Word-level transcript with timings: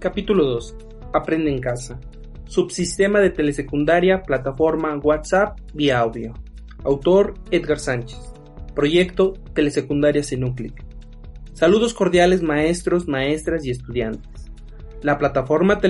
Capítulo 0.00 0.44
2 0.44 0.76
Aprende 1.12 1.50
en 1.50 1.60
casa. 1.60 2.00
Subsistema 2.46 3.20
de 3.20 3.28
telesecundaria, 3.28 4.22
plataforma 4.22 4.96
WhatsApp 4.96 5.60
vía 5.74 5.98
audio. 5.98 6.32
Autor 6.84 7.34
Edgar 7.50 7.78
Sánchez. 7.78 8.18
Proyecto 8.74 9.34
Telesecundarias 9.52 10.32
en 10.32 10.44
un 10.44 10.54
clic. 10.54 10.82
Saludos 11.52 11.92
cordiales 11.92 12.40
maestros, 12.40 13.08
maestras 13.08 13.66
y 13.66 13.70
estudiantes. 13.72 14.50
La 15.02 15.18
plataforma 15.18 15.80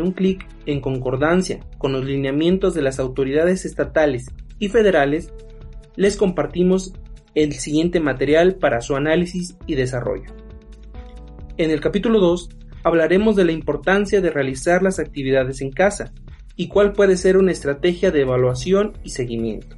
un 0.00 0.12
clic, 0.12 0.46
en 0.64 0.80
concordancia 0.80 1.58
con 1.78 1.90
los 1.94 2.04
lineamientos 2.04 2.74
de 2.74 2.82
las 2.82 3.00
autoridades 3.00 3.64
estatales 3.64 4.26
y 4.60 4.68
federales, 4.68 5.32
les 5.96 6.16
compartimos 6.16 6.92
el 7.34 7.54
siguiente 7.54 7.98
material 7.98 8.54
para 8.54 8.80
su 8.80 8.94
análisis 8.94 9.56
y 9.66 9.74
desarrollo. 9.74 10.32
En 11.56 11.72
el 11.72 11.80
capítulo 11.80 12.20
2 12.20 12.50
hablaremos 12.86 13.34
de 13.34 13.44
la 13.44 13.50
importancia 13.50 14.20
de 14.20 14.30
realizar 14.30 14.80
las 14.80 15.00
actividades 15.00 15.60
en 15.60 15.72
casa 15.72 16.12
y 16.54 16.68
cuál 16.68 16.92
puede 16.92 17.16
ser 17.16 17.36
una 17.36 17.50
estrategia 17.50 18.12
de 18.12 18.20
evaluación 18.20 18.92
y 19.02 19.10
seguimiento. 19.10 19.74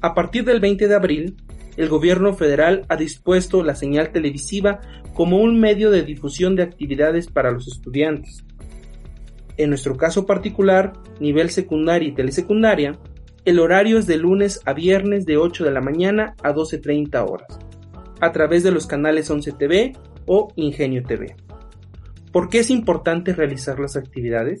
A 0.00 0.14
partir 0.14 0.44
del 0.44 0.60
20 0.60 0.86
de 0.86 0.94
abril, 0.94 1.36
el 1.76 1.88
gobierno 1.88 2.32
federal 2.34 2.86
ha 2.88 2.94
dispuesto 2.94 3.64
la 3.64 3.74
señal 3.74 4.12
televisiva 4.12 4.80
como 5.12 5.38
un 5.38 5.58
medio 5.58 5.90
de 5.90 6.04
difusión 6.04 6.54
de 6.54 6.62
actividades 6.62 7.26
para 7.26 7.50
los 7.50 7.66
estudiantes. 7.66 8.44
En 9.56 9.70
nuestro 9.70 9.96
caso 9.96 10.24
particular, 10.24 10.92
nivel 11.18 11.50
secundaria 11.50 12.10
y 12.10 12.14
telesecundaria, 12.14 12.96
el 13.44 13.58
horario 13.58 13.98
es 13.98 14.06
de 14.06 14.18
lunes 14.18 14.60
a 14.66 14.72
viernes 14.72 15.26
de 15.26 15.36
8 15.36 15.64
de 15.64 15.72
la 15.72 15.80
mañana 15.80 16.36
a 16.44 16.54
12.30 16.54 17.28
horas, 17.28 17.58
a 18.20 18.30
través 18.30 18.62
de 18.62 18.70
los 18.70 18.86
canales 18.86 19.28
11 19.28 19.50
TV 19.50 19.94
o 20.26 20.52
Ingenio 20.54 21.02
TV. 21.02 21.34
¿Por 22.32 22.48
qué 22.48 22.60
es 22.60 22.70
importante 22.70 23.32
realizar 23.32 23.80
las 23.80 23.96
actividades? 23.96 24.60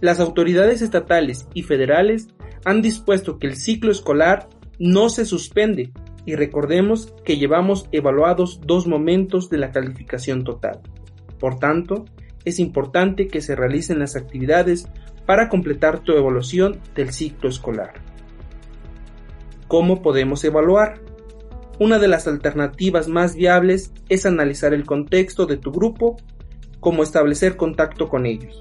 Las 0.00 0.20
autoridades 0.20 0.82
estatales 0.82 1.48
y 1.52 1.62
federales 1.62 2.28
han 2.64 2.80
dispuesto 2.80 3.38
que 3.38 3.48
el 3.48 3.56
ciclo 3.56 3.90
escolar 3.90 4.48
no 4.78 5.08
se 5.08 5.24
suspende 5.24 5.92
y 6.26 6.36
recordemos 6.36 7.12
que 7.24 7.38
llevamos 7.38 7.88
evaluados 7.90 8.60
dos 8.64 8.86
momentos 8.86 9.50
de 9.50 9.58
la 9.58 9.72
calificación 9.72 10.44
total. 10.44 10.80
Por 11.40 11.58
tanto, 11.58 12.04
es 12.44 12.58
importante 12.60 13.26
que 13.26 13.40
se 13.40 13.56
realicen 13.56 13.98
las 13.98 14.14
actividades 14.14 14.88
para 15.26 15.48
completar 15.48 16.00
tu 16.00 16.12
evaluación 16.12 16.80
del 16.94 17.12
ciclo 17.12 17.48
escolar. 17.48 17.94
¿Cómo 19.66 20.02
podemos 20.02 20.44
evaluar? 20.44 21.00
Una 21.80 21.98
de 21.98 22.06
las 22.06 22.28
alternativas 22.28 23.08
más 23.08 23.34
viables 23.34 23.92
es 24.08 24.26
analizar 24.26 24.72
el 24.72 24.84
contexto 24.84 25.46
de 25.46 25.56
tu 25.56 25.72
grupo 25.72 26.16
cómo 26.84 27.02
establecer 27.02 27.56
contacto 27.56 28.10
con 28.10 28.26
ellos 28.26 28.60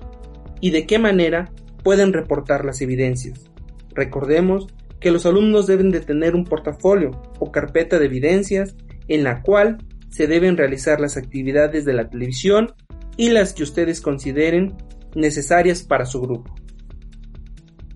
y 0.62 0.72
de 0.72 0.88
qué 0.88 0.98
manera 0.98 1.52
pueden 1.84 2.14
reportar 2.14 2.64
las 2.64 2.80
evidencias. 2.80 3.52
Recordemos 3.94 4.68
que 5.02 5.12
los 5.12 5.26
alumnos 5.26 5.68
deben 5.68 5.92
de 5.92 6.00
tener 6.00 6.34
un 6.34 6.46
portafolio 6.46 7.12
o 7.40 7.52
carpeta 7.52 8.00
de 8.00 8.06
evidencias 8.06 8.78
en 9.10 9.26
la 9.26 9.42
cual 9.42 9.80
se 10.10 10.28
deben 10.28 10.56
realizar 10.56 11.02
las 11.02 11.18
actividades 11.18 11.84
de 11.84 11.92
la 11.92 12.10
televisión 12.10 12.74
y 13.18 13.28
las 13.28 13.52
que 13.52 13.64
ustedes 13.64 14.00
consideren 14.00 14.78
necesarias 15.16 15.84
para 15.84 16.06
su 16.06 16.22
grupo. 16.22 16.56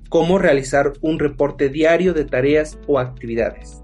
Cómo 0.09 0.39
realizar 0.39 0.91
un 0.99 1.19
reporte 1.19 1.69
diario 1.69 2.13
de 2.13 2.25
tareas 2.25 2.77
o 2.85 2.99
actividades. 2.99 3.79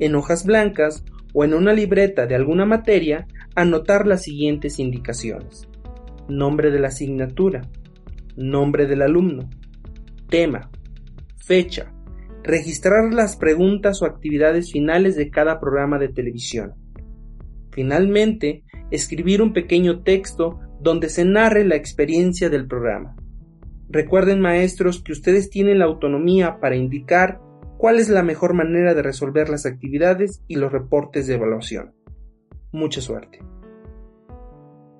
En 0.00 0.16
hojas 0.16 0.44
blancas 0.44 1.04
o 1.32 1.44
en 1.44 1.54
una 1.54 1.72
libreta 1.72 2.26
de 2.26 2.34
alguna 2.34 2.64
materia 2.64 3.26
anotar 3.54 4.06
las 4.06 4.22
siguientes 4.22 4.78
indicaciones. 4.78 5.68
Nombre 6.28 6.70
de 6.70 6.78
la 6.78 6.88
asignatura, 6.88 7.62
nombre 8.36 8.86
del 8.86 9.02
alumno, 9.02 9.50
tema, 10.28 10.70
fecha, 11.44 11.92
registrar 12.42 13.12
las 13.12 13.36
preguntas 13.36 14.02
o 14.02 14.06
actividades 14.06 14.72
finales 14.72 15.16
de 15.16 15.30
cada 15.30 15.60
programa 15.60 15.98
de 15.98 16.08
televisión. 16.08 16.74
Finalmente, 17.70 18.64
escribir 18.90 19.42
un 19.42 19.52
pequeño 19.52 20.02
texto 20.02 20.60
donde 20.80 21.08
se 21.08 21.24
narre 21.24 21.64
la 21.64 21.76
experiencia 21.76 22.50
del 22.50 22.66
programa. 22.66 23.16
Recuerden 23.88 24.40
maestros 24.40 25.02
que 25.02 25.12
ustedes 25.12 25.50
tienen 25.50 25.78
la 25.78 25.84
autonomía 25.84 26.58
para 26.60 26.76
indicar 26.76 27.40
cuál 27.82 27.98
es 27.98 28.08
la 28.08 28.22
mejor 28.22 28.54
manera 28.54 28.94
de 28.94 29.02
resolver 29.02 29.48
las 29.48 29.66
actividades 29.66 30.44
y 30.46 30.54
los 30.54 30.70
reportes 30.70 31.26
de 31.26 31.34
evaluación. 31.34 31.92
Mucha 32.70 33.00
suerte. 33.00 33.40